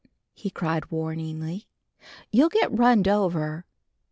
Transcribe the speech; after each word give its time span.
he 0.33 0.49
called 0.49 0.89
warningly. 0.89 1.67
"You'll 2.31 2.49
get 2.49 2.75
runned 2.75 3.07
over." 3.07 3.67